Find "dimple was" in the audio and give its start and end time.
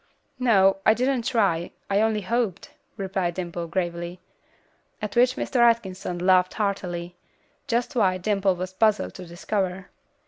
8.17-8.73